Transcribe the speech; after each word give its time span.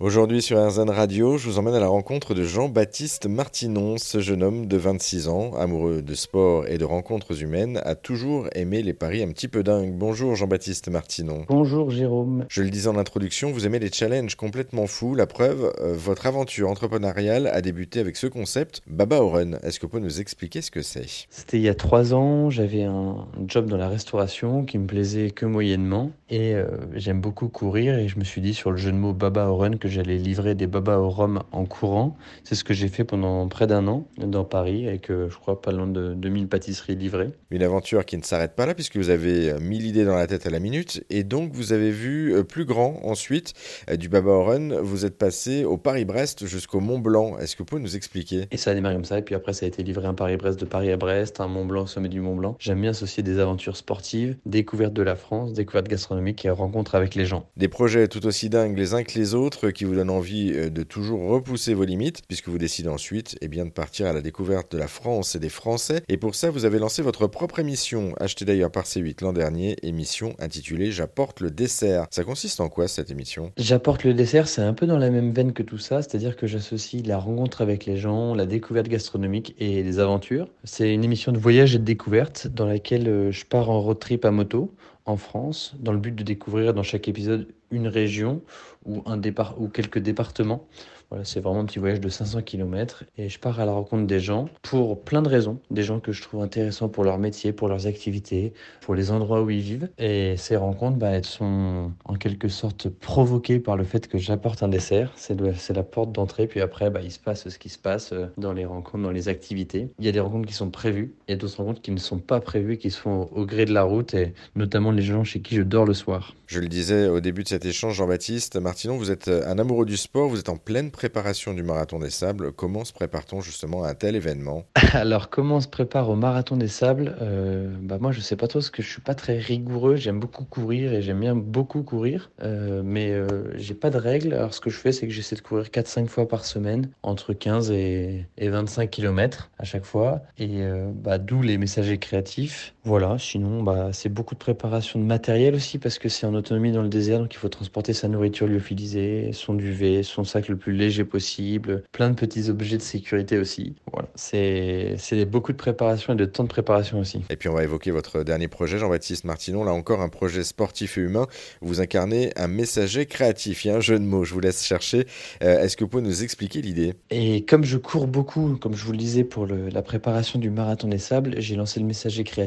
Aujourd'hui 0.00 0.42
sur 0.42 0.58
RZN 0.58 0.90
Radio, 0.90 1.38
je 1.38 1.48
vous 1.48 1.60
emmène 1.60 1.76
à 1.76 1.78
la 1.78 1.86
rencontre 1.86 2.34
de 2.34 2.42
Jean-Baptiste 2.42 3.28
Martinon. 3.28 3.96
Ce 3.96 4.18
jeune 4.18 4.42
homme 4.42 4.66
de 4.66 4.76
26 4.76 5.28
ans, 5.28 5.54
amoureux 5.54 6.02
de 6.02 6.14
sport 6.14 6.66
et 6.66 6.78
de 6.78 6.84
rencontres 6.84 7.40
humaines, 7.44 7.80
a 7.84 7.94
toujours 7.94 8.48
aimé 8.56 8.82
les 8.82 8.92
paris 8.92 9.22
un 9.22 9.28
petit 9.28 9.46
peu 9.46 9.62
dingues. 9.62 9.92
Bonjour 9.94 10.34
Jean-Baptiste 10.34 10.88
Martinon. 10.88 11.44
Bonjour 11.48 11.90
Jérôme. 11.90 12.44
Je 12.48 12.62
le 12.62 12.70
disais 12.70 12.88
en 12.88 12.98
introduction, 12.98 13.52
vous 13.52 13.66
aimez 13.66 13.78
les 13.78 13.92
challenges 13.92 14.34
complètement 14.34 14.88
fous. 14.88 15.14
La 15.14 15.28
preuve, 15.28 15.72
euh, 15.80 15.94
votre 15.96 16.26
aventure 16.26 16.68
entrepreneuriale 16.68 17.46
a 17.46 17.60
débuté 17.60 18.00
avec 18.00 18.16
ce 18.16 18.26
concept, 18.26 18.82
Baba 18.88 19.20
Oren. 19.20 19.60
Est-ce 19.62 19.78
que 19.78 19.86
vous 19.86 19.90
pouvez 19.90 20.02
nous 20.02 20.20
expliquer 20.20 20.60
ce 20.60 20.72
que 20.72 20.82
c'est? 20.82 21.06
C'était 21.30 21.58
il 21.58 21.62
y 21.62 21.68
a 21.68 21.74
trois 21.76 22.14
ans, 22.14 22.50
j'avais 22.50 22.82
un 22.82 23.28
job 23.46 23.66
dans 23.66 23.76
la 23.76 23.88
restauration 23.88 24.64
qui 24.64 24.76
me 24.76 24.88
plaisait 24.88 25.30
que 25.30 25.46
moyennement 25.46 26.10
et 26.30 26.56
euh, 26.56 26.66
j'aime 26.94 27.20
beaucoup 27.20 27.46
courir 27.46 27.96
et 27.96 28.08
je 28.08 28.18
me 28.18 28.24
suis 28.24 28.40
dit 28.40 28.54
sur 28.54 28.72
le 28.72 28.76
jeu 28.76 28.90
de 28.90 28.96
mots 28.96 29.12
Baba 29.12 29.46
Oren 29.46 29.78
que 29.84 29.90
j'allais 29.90 30.16
livrer 30.16 30.54
des 30.54 30.66
babas 30.66 30.96
au 30.96 31.10
rhum 31.10 31.42
en 31.52 31.66
courant. 31.66 32.16
C'est 32.42 32.54
ce 32.54 32.64
que 32.64 32.72
j'ai 32.72 32.88
fait 32.88 33.04
pendant 33.04 33.46
près 33.48 33.66
d'un 33.66 33.86
an 33.86 34.08
dans 34.16 34.42
Paris 34.42 34.88
avec, 34.88 35.10
euh, 35.10 35.28
je 35.28 35.36
crois, 35.36 35.60
pas 35.60 35.72
loin 35.72 35.86
de 35.86 36.14
2000 36.14 36.48
pâtisseries 36.48 36.96
livrées. 36.96 37.32
Une 37.50 37.62
aventure 37.62 38.06
qui 38.06 38.16
ne 38.16 38.22
s'arrête 38.22 38.54
pas 38.54 38.64
là 38.64 38.74
puisque 38.74 38.96
vous 38.96 39.10
avez 39.10 39.50
euh, 39.50 39.60
mille 39.60 39.84
idées 39.84 40.06
dans 40.06 40.14
la 40.14 40.26
tête 40.26 40.46
à 40.46 40.50
la 40.50 40.58
minute 40.58 41.04
et 41.10 41.22
donc 41.22 41.52
vous 41.52 41.74
avez 41.74 41.90
vu 41.90 42.34
euh, 42.34 42.44
plus 42.44 42.64
grand 42.64 42.98
ensuite 43.04 43.52
du 43.98 44.08
baba 44.08 44.30
au 44.30 44.44
run. 44.44 44.80
Vous 44.80 45.04
êtes 45.04 45.18
passé 45.18 45.64
au 45.64 45.76
Paris-Brest 45.76 46.46
jusqu'au 46.46 46.80
Mont-Blanc. 46.80 47.36
Est-ce 47.36 47.54
que 47.54 47.58
vous 47.58 47.66
pouvez 47.66 47.82
nous 47.82 47.94
expliquer? 47.94 48.46
Et 48.52 48.56
ça 48.56 48.70
a 48.70 48.74
démarré 48.74 48.94
comme 48.94 49.04
ça 49.04 49.18
et 49.18 49.22
puis 49.22 49.34
après 49.34 49.52
ça 49.52 49.66
a 49.66 49.68
été 49.68 49.82
livré 49.82 50.06
un 50.06 50.14
Paris-Brest 50.14 50.58
de 50.58 50.64
Paris 50.64 50.92
à 50.92 50.96
Brest, 50.96 51.40
un 51.40 51.48
Mont-Blanc 51.48 51.82
au 51.82 51.86
sommet 51.86 52.08
du 52.08 52.22
Mont-Blanc. 52.22 52.56
J'aime 52.58 52.80
bien 52.80 52.92
associer 52.92 53.22
des 53.22 53.38
aventures 53.38 53.76
sportives, 53.76 54.38
découverte 54.46 54.94
de 54.94 55.02
la 55.02 55.14
France, 55.14 55.52
découverte 55.52 55.88
gastronomique 55.88 56.42
et 56.46 56.48
rencontre 56.48 56.94
avec 56.94 57.14
les 57.14 57.26
gens. 57.26 57.44
Des 57.58 57.68
projets 57.68 58.08
tout 58.08 58.24
aussi 58.24 58.48
dingues 58.48 58.78
les 58.78 58.94
uns 58.94 59.02
que 59.02 59.18
les 59.18 59.34
autres 59.34 59.73
qui 59.74 59.84
vous 59.84 59.94
donnent 59.94 60.10
envie 60.10 60.52
euh, 60.54 60.70
de 60.70 60.82
toujours 60.82 61.28
repousser 61.28 61.74
vos 61.74 61.84
limites, 61.84 62.22
puisque 62.26 62.48
vous 62.48 62.58
décidez 62.58 62.88
ensuite 62.88 63.36
eh 63.42 63.48
bien, 63.48 63.66
de 63.66 63.70
partir 63.70 64.06
à 64.06 64.12
la 64.12 64.22
découverte 64.22 64.72
de 64.72 64.78
la 64.78 64.88
France 64.88 65.34
et 65.34 65.38
des 65.38 65.48
Français. 65.50 66.02
Et 66.08 66.16
pour 66.16 66.34
ça, 66.34 66.50
vous 66.50 66.64
avez 66.64 66.78
lancé 66.78 67.02
votre 67.02 67.26
propre 67.26 67.58
émission, 67.58 68.14
achetée 68.18 68.44
d'ailleurs 68.44 68.70
par 68.70 68.84
C8 68.84 69.22
l'an 69.22 69.32
dernier, 69.32 69.76
émission 69.82 70.34
intitulée 70.38 70.90
J'apporte 70.90 71.40
le 71.40 71.50
dessert. 71.50 72.06
Ça 72.10 72.24
consiste 72.24 72.60
en 72.60 72.68
quoi 72.68 72.88
cette 72.88 73.10
émission? 73.10 73.52
J'apporte 73.58 74.04
le 74.04 74.14
dessert, 74.14 74.48
c'est 74.48 74.62
un 74.62 74.72
peu 74.72 74.86
dans 74.86 74.98
la 74.98 75.10
même 75.10 75.32
veine 75.32 75.52
que 75.52 75.62
tout 75.62 75.78
ça, 75.78 76.02
c'est-à-dire 76.02 76.36
que 76.36 76.46
j'associe 76.46 77.04
la 77.06 77.18
rencontre 77.18 77.60
avec 77.60 77.84
les 77.84 77.96
gens, 77.96 78.34
la 78.34 78.46
découverte 78.46 78.88
gastronomique 78.88 79.54
et 79.58 79.82
les 79.82 79.98
aventures. 79.98 80.48
C'est 80.64 80.92
une 80.92 81.04
émission 81.04 81.32
de 81.32 81.38
voyage 81.38 81.74
et 81.74 81.78
de 81.78 81.84
découverte 81.84 82.46
dans 82.46 82.66
laquelle 82.66 83.08
euh, 83.08 83.30
je 83.30 83.44
pars 83.44 83.70
en 83.70 83.80
road 83.80 83.98
trip 83.98 84.24
à 84.24 84.30
moto 84.30 84.72
en 85.06 85.16
France 85.16 85.74
dans 85.78 85.92
le 85.92 85.98
but 85.98 86.14
de 86.14 86.22
découvrir 86.22 86.74
dans 86.74 86.82
chaque 86.82 87.08
épisode 87.08 87.48
une 87.70 87.88
région 87.88 88.42
ou, 88.84 89.02
un 89.06 89.16
départ, 89.16 89.60
ou 89.60 89.68
quelques 89.68 89.98
départements 89.98 90.66
voilà, 91.10 91.24
c'est 91.24 91.40
vraiment 91.40 91.60
un 91.60 91.64
petit 91.64 91.78
voyage 91.78 92.00
de 92.00 92.08
500 92.08 92.42
km 92.42 93.04
et 93.18 93.28
je 93.28 93.38
pars 93.38 93.60
à 93.60 93.64
la 93.64 93.72
rencontre 93.72 94.06
des 94.06 94.20
gens 94.20 94.48
pour 94.62 95.02
plein 95.02 95.22
de 95.22 95.28
raisons. 95.28 95.58
Des 95.70 95.82
gens 95.82 96.00
que 96.00 96.12
je 96.12 96.22
trouve 96.22 96.42
intéressants 96.42 96.88
pour 96.88 97.04
leur 97.04 97.18
métier, 97.18 97.52
pour 97.52 97.68
leurs 97.68 97.86
activités, 97.86 98.52
pour 98.80 98.94
les 98.94 99.10
endroits 99.10 99.42
où 99.42 99.50
ils 99.50 99.60
vivent. 99.60 99.88
Et 99.98 100.36
ces 100.36 100.56
rencontres, 100.56 100.98
bah, 100.98 101.10
elles 101.10 101.24
sont 101.24 101.92
en 102.04 102.14
quelque 102.14 102.48
sorte 102.48 102.88
provoquées 102.88 103.58
par 103.58 103.76
le 103.76 103.84
fait 103.84 104.08
que 104.08 104.18
j'apporte 104.18 104.62
un 104.62 104.68
dessert. 104.68 105.12
C'est, 105.16 105.34
la 105.74 105.82
porte 105.82 106.12
d'entrée. 106.12 106.46
Puis 106.46 106.60
après, 106.60 106.90
bah, 106.90 107.00
il 107.02 107.10
se 107.10 107.18
passe 107.18 107.48
ce 107.48 107.58
qui 107.58 107.68
se 107.68 107.78
passe 107.78 108.12
euh, 108.12 108.26
dans 108.38 108.52
les 108.52 108.64
rencontres, 108.64 109.02
dans 109.02 109.10
les 109.10 109.28
activités. 109.28 109.88
Il 109.98 110.04
y 110.04 110.08
a 110.08 110.12
des 110.12 110.20
rencontres 110.20 110.46
qui 110.46 110.54
sont 110.54 110.70
prévues 110.70 111.14
et 111.28 111.36
d'autres 111.36 111.56
rencontres 111.58 111.82
qui 111.82 111.90
ne 111.90 111.98
sont 111.98 112.18
pas 112.18 112.40
prévues, 112.40 112.76
qui 112.76 112.90
se 112.90 112.98
font 112.98 113.28
au 113.32 113.44
gré 113.44 113.64
de 113.64 113.72
la 113.72 113.82
route 113.82 114.14
et 114.14 114.34
notamment 114.54 114.92
les 114.92 115.02
gens 115.02 115.24
chez 115.24 115.40
qui 115.40 115.56
je 115.56 115.62
dors 115.62 115.84
le 115.84 115.94
soir. 115.94 116.34
Je 116.46 116.60
le 116.60 116.68
disais 116.68 117.08
au 117.08 117.20
début 117.20 117.42
de 117.42 117.48
cet 117.48 117.64
échange, 117.64 117.96
Jean-Baptiste 117.96 118.56
Martinon, 118.56 118.96
vous 118.96 119.10
êtes 119.10 119.28
un 119.28 119.58
amoureux 119.58 119.86
du 119.86 119.96
sport, 119.96 120.28
vous 120.28 120.38
êtes 120.38 120.50
en 120.50 120.56
pleine 120.56 120.90
préparation 120.94 121.54
du 121.54 121.64
Marathon 121.64 121.98
des 121.98 122.08
Sables. 122.08 122.52
Comment 122.52 122.84
se 122.84 122.92
prépare-t-on 122.92 123.40
justement 123.40 123.82
à 123.82 123.90
un 123.90 123.94
tel 123.94 124.14
événement? 124.14 124.64
Alors, 124.92 125.28
comment 125.28 125.56
on 125.56 125.60
se 125.60 125.68
prépare 125.68 126.08
au 126.08 126.14
Marathon 126.14 126.56
des 126.56 126.68
Sables? 126.68 127.16
Euh, 127.20 127.68
bah 127.82 127.98
Moi, 128.00 128.12
je 128.12 128.20
sais 128.20 128.36
pas 128.36 128.46
trop 128.46 128.60
parce 128.60 128.70
que 128.70 128.82
je 128.82 128.88
suis 128.88 129.00
pas 129.00 129.14
très 129.14 129.38
rigoureux. 129.38 129.96
J'aime 129.96 130.20
beaucoup 130.20 130.44
courir 130.44 130.94
et 130.94 131.02
j'aime 131.02 131.20
bien 131.20 131.34
beaucoup 131.34 131.82
courir. 131.82 132.30
Euh, 132.42 132.82
mais 132.84 133.10
euh, 133.10 133.26
j'ai 133.56 133.74
pas 133.74 133.90
de 133.90 133.98
règles. 133.98 134.34
Alors, 134.34 134.54
ce 134.54 134.60
que 134.60 134.70
je 134.70 134.78
fais, 134.78 134.92
c'est 134.92 135.06
que 135.08 135.12
j'essaie 135.12 135.34
de 135.34 135.40
courir 135.40 135.66
4-5 135.66 136.06
fois 136.06 136.28
par 136.28 136.44
semaine, 136.44 136.88
entre 137.02 137.32
15 137.32 137.72
et, 137.72 138.26
25 138.38 138.88
km 138.88 139.50
à 139.58 139.64
chaque 139.64 139.84
fois. 139.84 140.22
Et 140.38 140.60
bah, 140.94 141.18
d'où 141.18 141.42
les 141.42 141.58
messagers 141.58 141.98
créatifs. 141.98 142.74
Voilà, 142.84 143.16
sinon, 143.18 143.62
bah, 143.62 143.88
c'est 143.92 144.10
beaucoup 144.10 144.34
de 144.34 144.38
préparation 144.38 145.00
de 145.00 145.04
matériel 145.04 145.54
aussi 145.56 145.78
parce 145.78 145.98
que 145.98 146.08
c'est 146.08 146.26
en 146.26 146.34
autonomie 146.34 146.70
dans 146.70 146.82
le 146.82 146.88
désert, 146.88 147.18
donc 147.18 147.34
il 147.34 147.38
faut 147.38 147.48
transporter 147.48 147.94
sa 147.94 148.08
nourriture 148.08 148.46
lyophilisée, 148.46 149.30
son 149.32 149.54
duvet, 149.54 150.02
son 150.02 150.22
sac 150.22 150.48
le 150.48 150.56
plus 150.56 150.72
léger 150.72 150.83
possible, 151.04 151.82
plein 151.92 152.10
de 152.10 152.14
petits 152.14 152.50
objets 152.50 152.76
de 152.76 152.82
sécurité 152.82 153.38
aussi. 153.38 153.74
Voilà, 153.92 154.08
c'est 154.14 155.24
beaucoup 155.26 155.52
de 155.52 155.56
préparation 155.56 156.14
et 156.14 156.16
de 156.16 156.24
temps 156.24 156.44
de 156.44 156.48
préparation 156.48 156.98
aussi. 157.00 157.22
Et 157.30 157.36
puis 157.36 157.48
on 157.48 157.54
va 157.54 157.64
évoquer 157.64 157.90
votre 157.90 158.22
dernier 158.22 158.48
projet, 158.48 158.78
Jean-Baptiste 158.78 159.24
Martinon, 159.24 159.64
là 159.64 159.72
encore 159.72 160.00
un 160.00 160.08
projet 160.08 160.44
sportif 160.44 160.98
et 160.98 161.02
humain. 161.02 161.26
Vous 161.60 161.80
incarnez 161.80 162.32
un 162.36 162.48
messager 162.48 163.06
créatif, 163.06 163.64
il 163.64 163.68
y 163.68 163.70
a 163.70 163.76
un 163.76 163.80
jeu 163.80 163.98
de 163.98 164.04
mots, 164.04 164.24
je 164.24 164.34
vous 164.34 164.40
laisse 164.40 164.64
chercher. 164.64 165.06
Euh, 165.42 165.60
est-ce 165.60 165.76
que 165.76 165.84
vous 165.84 165.90
pouvez 165.90 166.02
nous 166.02 166.22
expliquer 166.22 166.62
l'idée? 166.62 166.94
Et 167.10 167.44
comme 167.44 167.64
je 167.64 167.78
cours 167.78 168.06
beaucoup, 168.06 168.56
comme 168.56 168.74
je 168.74 168.84
vous 168.84 168.92
le 168.92 168.98
disais 168.98 169.24
pour 169.24 169.46
la 169.46 169.82
préparation 169.82 170.38
du 170.38 170.50
marathon 170.50 170.88
des 170.88 170.98
sables, 170.98 171.34
j'ai 171.38 171.56
lancé 171.56 171.80
le 171.80 171.86
messager 171.86 172.24
créatif 172.24 172.44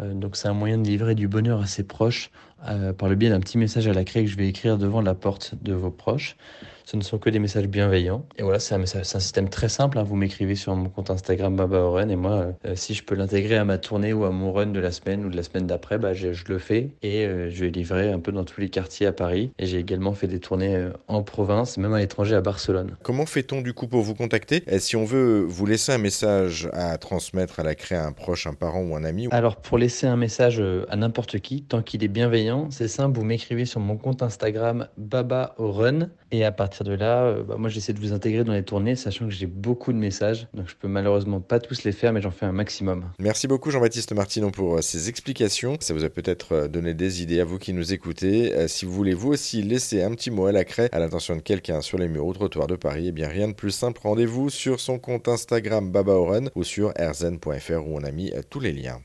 euh, 0.00 0.14
donc 0.14 0.36
c'est 0.36 0.48
un 0.48 0.54
moyen 0.54 0.78
de 0.78 0.86
livrer 0.86 1.14
du 1.14 1.28
bonheur 1.28 1.60
à 1.60 1.66
ses 1.66 1.82
proches 1.82 2.30
euh, 2.68 2.92
par 2.92 3.08
le 3.08 3.14
biais 3.14 3.30
d'un 3.30 3.40
petit 3.40 3.58
message 3.58 3.86
à 3.88 3.92
la 3.92 4.04
craie 4.04 4.24
que 4.24 4.30
je 4.30 4.36
vais 4.36 4.48
écrire 4.48 4.78
devant 4.78 5.00
la 5.00 5.14
porte 5.14 5.54
de 5.62 5.72
vos 5.72 5.90
proches. 5.90 6.36
Ce 6.90 6.96
ne 6.96 7.02
sont 7.02 7.18
que 7.18 7.30
des 7.30 7.38
messages 7.38 7.68
bienveillants. 7.68 8.26
Et 8.36 8.42
voilà, 8.42 8.58
c'est 8.58 8.74
un, 8.74 8.80
un, 8.80 9.04
système 9.04 9.48
très 9.48 9.68
simple. 9.68 9.96
Hein. 9.96 10.02
Vous 10.02 10.16
m'écrivez 10.16 10.56
sur 10.56 10.74
mon 10.74 10.88
compte 10.88 11.08
Instagram 11.08 11.54
Baba 11.54 11.76
Oren 11.76 12.10
et 12.10 12.16
moi, 12.16 12.46
euh, 12.66 12.74
si 12.74 12.94
je 12.94 13.04
peux 13.04 13.14
l'intégrer 13.14 13.56
à 13.58 13.64
ma 13.64 13.78
tournée 13.78 14.12
ou 14.12 14.24
à 14.24 14.30
mon 14.30 14.52
run 14.52 14.66
de 14.66 14.80
la 14.80 14.90
semaine 14.90 15.24
ou 15.24 15.30
de 15.30 15.36
la 15.36 15.44
semaine 15.44 15.68
d'après, 15.68 15.98
bah, 15.98 16.14
je, 16.14 16.30
le 16.48 16.58
fais 16.58 16.88
et 17.04 17.28
je 17.48 17.64
vais 17.64 17.70
livrer 17.70 18.10
un 18.10 18.18
peu 18.18 18.32
dans 18.32 18.42
tous 18.42 18.60
les 18.60 18.70
quartiers 18.70 19.06
à 19.06 19.12
Paris. 19.12 19.52
Et 19.60 19.66
j'ai 19.66 19.78
également 19.78 20.14
fait 20.14 20.26
des 20.26 20.40
tournées 20.40 20.88
en 21.06 21.22
province, 21.22 21.76
même 21.76 21.94
à 21.94 22.00
l'étranger, 22.00 22.34
à 22.34 22.40
Barcelone. 22.40 22.96
Comment 23.04 23.24
fait-on 23.26 23.60
du 23.60 23.72
coup 23.72 23.86
pour 23.86 24.02
vous 24.02 24.16
contacter? 24.16 24.64
Et 24.66 24.80
Si 24.80 24.96
on 24.96 25.04
veut 25.04 25.44
vous 25.46 25.66
laisser 25.66 25.92
un 25.92 25.98
message 25.98 26.68
à 26.72 26.98
transmettre 26.98 27.60
à 27.60 27.62
la 27.62 27.76
craie 27.76 27.94
à 27.94 28.04
un 28.04 28.12
proche, 28.12 28.48
un 28.48 28.54
parent 28.54 28.82
ou 28.82 28.96
un 28.96 29.04
ami 29.04 29.28
Alors 29.30 29.54
pour 29.54 29.78
laisser 29.78 30.08
un 30.08 30.16
message 30.16 30.60
à 30.88 30.96
n'importe 30.96 31.38
qui, 31.38 31.62
tant 31.62 31.82
qu'il 31.82 32.02
est 32.02 32.08
bienveillant, 32.08 32.66
c'est 32.72 32.88
simple, 32.88 33.16
vous 33.16 33.24
m'écrivez 33.24 33.64
sur 33.64 33.78
mon 33.78 33.96
compte 33.96 34.24
Instagram 34.24 34.88
Baba 34.96 35.54
Run 35.56 36.08
et 36.32 36.44
à 36.44 36.52
partir 36.52 36.79
de 36.84 36.92
là, 36.92 37.24
euh, 37.24 37.42
bah, 37.42 37.56
moi 37.58 37.68
j'essaie 37.68 37.92
de 37.92 37.98
vous 37.98 38.12
intégrer 38.12 38.44
dans 38.44 38.52
les 38.52 38.62
tournées, 38.62 38.96
sachant 38.96 39.26
que 39.26 39.32
j'ai 39.32 39.46
beaucoup 39.46 39.92
de 39.92 39.98
messages, 39.98 40.48
donc 40.54 40.68
je 40.68 40.74
peux 40.76 40.88
malheureusement 40.88 41.40
pas 41.40 41.60
tous 41.60 41.84
les 41.84 41.92
faire, 41.92 42.12
mais 42.12 42.20
j'en 42.20 42.30
fais 42.30 42.46
un 42.46 42.52
maximum. 42.52 43.04
Merci 43.18 43.46
beaucoup 43.46 43.70
Jean-Baptiste 43.70 44.12
Martinon 44.12 44.50
pour 44.50 44.76
euh, 44.76 44.82
ces 44.82 45.08
explications. 45.08 45.76
Ça 45.80 45.94
vous 45.94 46.04
a 46.04 46.10
peut-être 46.10 46.52
euh, 46.52 46.68
donné 46.68 46.94
des 46.94 47.22
idées 47.22 47.40
à 47.40 47.44
vous 47.44 47.58
qui 47.58 47.72
nous 47.72 47.92
écoutez. 47.92 48.68
Si 48.68 48.84
vous 48.84 48.92
voulez 48.92 49.14
vous 49.14 49.30
aussi 49.30 49.62
laisser 49.62 50.02
un 50.02 50.14
petit 50.14 50.30
mot 50.30 50.46
à 50.46 50.52
la 50.52 50.64
craie 50.64 50.88
à 50.92 50.98
l'attention 50.98 51.36
de 51.36 51.40
quelqu'un 51.40 51.80
sur 51.80 51.98
les 51.98 52.08
murs 52.08 52.26
ou 52.26 52.32
trottoirs 52.32 52.66
de 52.66 52.76
Paris, 52.76 53.06
eh 53.08 53.12
bien 53.12 53.28
rien 53.28 53.48
de 53.48 53.54
plus 53.54 53.70
simple, 53.70 54.00
rendez-vous 54.02 54.50
sur 54.50 54.80
son 54.80 54.98
compte 54.98 55.28
Instagram 55.28 55.90
Baba 55.90 56.14
Run 56.14 56.46
ou 56.54 56.64
sur 56.64 56.92
rzn.fr 56.98 57.86
où 57.86 57.96
on 57.96 58.04
a 58.04 58.10
mis 58.10 58.32
tous 58.50 58.60
les 58.60 58.72
liens. 58.72 59.00